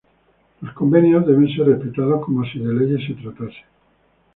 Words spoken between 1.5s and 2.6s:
ser respetados como si